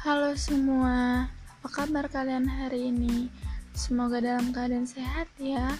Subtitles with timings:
[0.00, 1.28] Halo semua,
[1.60, 3.28] apa kabar kalian hari ini?
[3.76, 5.76] Semoga dalam keadaan sehat ya.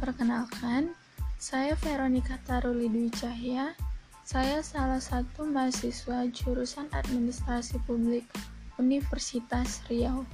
[0.00, 0.96] Perkenalkan,
[1.36, 3.76] saya Veronica Taruli Dwi Cahya.
[4.24, 8.24] Saya salah satu mahasiswa jurusan Administrasi Publik
[8.80, 10.24] Universitas Riau.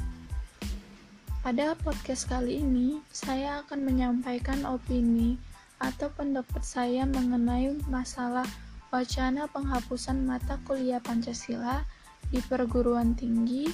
[1.43, 5.35] Pada podcast kali ini, saya akan menyampaikan opini
[5.82, 8.46] atau pendapat saya mengenai masalah
[8.94, 11.82] wacana penghapusan mata kuliah Pancasila
[12.29, 13.68] di perguruan tinggi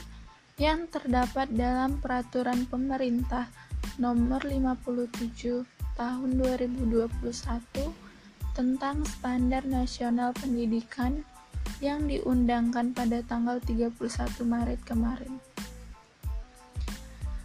[0.58, 3.50] yang terdapat dalam peraturan pemerintah
[3.98, 5.66] nomor 57
[5.98, 7.18] tahun 2021
[8.54, 11.26] tentang standar nasional pendidikan
[11.82, 13.98] yang diundangkan pada tanggal 31
[14.46, 15.34] Maret kemarin.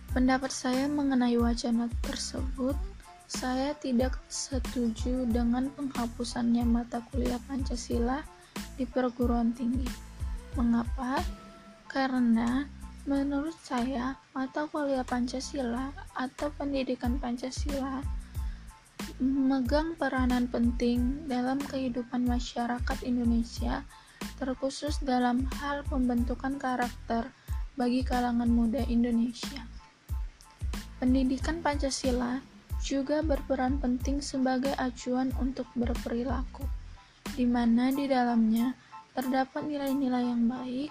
[0.10, 2.74] Pendapat saya mengenai wacana tersebut,
[3.30, 8.26] saya tidak setuju dengan penghapusannya mata kuliah Pancasila
[8.74, 10.09] di perguruan tinggi.
[10.58, 11.22] Mengapa?
[11.90, 12.66] Karena
[13.06, 18.02] menurut saya mata kuliah Pancasila atau pendidikan Pancasila
[19.20, 23.84] memegang peranan penting dalam kehidupan masyarakat Indonesia,
[24.38, 27.28] terkhusus dalam hal pembentukan karakter
[27.80, 29.64] bagi kalangan muda Indonesia.
[31.00, 32.44] Pendidikan Pancasila
[32.84, 36.68] juga berperan penting sebagai acuan untuk berperilaku,
[37.36, 38.76] di mana di dalamnya
[39.20, 40.88] terdapat nilai-nilai yang baik,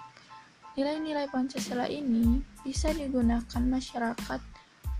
[0.77, 4.37] nilai-nilai Pancasila ini bisa digunakan masyarakat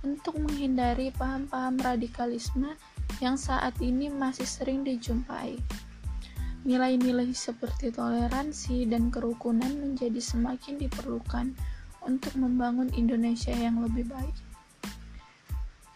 [0.02, 2.74] untuk menghindari paham-paham radikalisme
[3.22, 5.62] yang saat ini masih sering dijumpai.
[6.66, 11.54] Nilai-nilai seperti toleransi dan kerukunan menjadi semakin diperlukan
[12.02, 14.38] untuk membangun Indonesia yang lebih baik.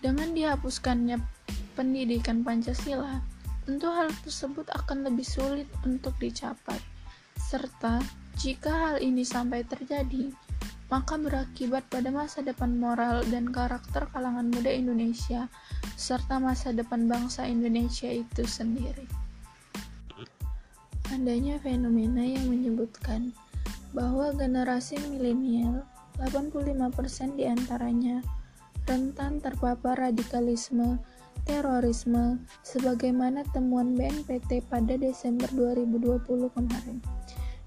[0.05, 1.17] Dengan dihapuskannya
[1.73, 3.25] pendidikan Pancasila,
[3.65, 6.92] tentu hal tersebut akan lebih sulit untuk dicapai
[7.53, 8.01] serta
[8.33, 10.33] jika hal ini sampai terjadi,
[10.89, 15.45] maka berakibat pada masa depan moral dan karakter kalangan muda Indonesia,
[15.93, 19.05] serta masa depan bangsa Indonesia itu sendiri.
[21.13, 23.29] Adanya fenomena yang menyebutkan
[23.93, 25.85] bahwa generasi milenial,
[26.17, 28.25] 85% di antaranya,
[28.89, 30.97] rentan terpapar radikalisme,
[31.45, 36.97] terorisme, sebagaimana temuan BNPT pada Desember 2020 kemarin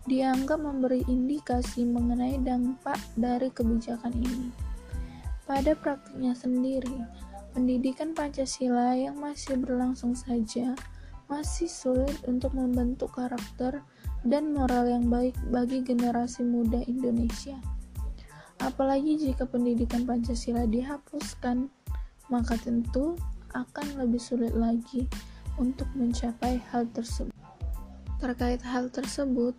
[0.07, 4.51] dianggap memberi indikasi mengenai dampak dari kebijakan ini.
[5.47, 7.07] Pada praktiknya sendiri,
[7.55, 10.75] pendidikan Pancasila yang masih berlangsung saja
[11.27, 13.83] masih sulit untuk membentuk karakter
[14.23, 17.59] dan moral yang baik bagi generasi muda Indonesia.
[18.63, 21.67] Apalagi jika pendidikan Pancasila dihapuskan,
[22.31, 23.19] maka tentu
[23.55, 25.07] akan lebih sulit lagi
[25.59, 27.35] untuk mencapai hal tersebut.
[28.17, 29.53] Terkait hal tersebut,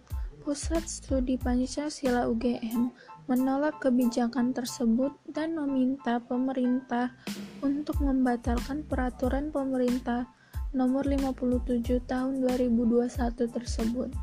[0.48, 2.96] Pusat Studi Pancasila UGM
[3.28, 7.12] menolak kebijakan tersebut dan meminta pemerintah
[7.60, 10.24] untuk membatalkan peraturan pemerintah
[10.72, 13.12] nomor 57 tahun 2021
[13.44, 14.16] tersebut.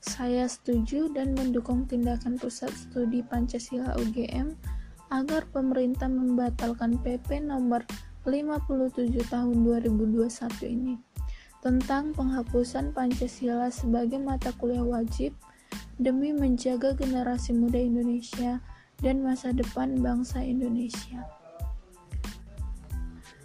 [0.00, 4.48] Saya setuju dan mendukung tindakan Pusat Studi Pancasila UGM
[5.12, 7.84] agar pemerintah membatalkan PP nomor
[8.24, 10.24] 57 tahun 2021
[10.72, 11.13] ini
[11.64, 15.32] tentang penghapusan Pancasila sebagai mata kuliah wajib
[15.96, 18.60] demi menjaga generasi muda Indonesia
[19.00, 21.24] dan masa depan bangsa Indonesia.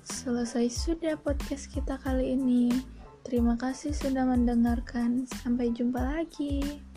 [0.04, 2.76] Selesai sudah podcast kita kali ini.
[3.24, 5.24] Terima kasih sudah mendengarkan.
[5.24, 6.89] Sampai jumpa lagi.